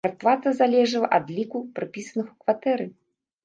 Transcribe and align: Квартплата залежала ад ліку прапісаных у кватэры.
Квартплата 0.03 0.53
залежала 0.59 1.11
ад 1.19 1.29
ліку 1.37 1.57
прапісаных 1.77 2.27
у 2.35 2.35
кватэры. 2.41 2.93